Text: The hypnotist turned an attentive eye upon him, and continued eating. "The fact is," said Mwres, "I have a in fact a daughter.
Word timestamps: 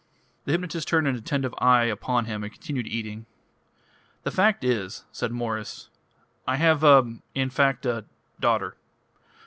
The 0.45 0.51
hypnotist 0.53 0.87
turned 0.87 1.07
an 1.07 1.15
attentive 1.15 1.53
eye 1.59 1.83
upon 1.83 2.25
him, 2.25 2.43
and 2.43 2.51
continued 2.51 2.87
eating. 2.87 3.27
"The 4.23 4.31
fact 4.31 4.63
is," 4.63 5.03
said 5.11 5.31
Mwres, 5.31 5.89
"I 6.47 6.55
have 6.55 6.83
a 6.83 7.19
in 7.35 7.51
fact 7.51 7.85
a 7.85 8.05
daughter. 8.39 8.77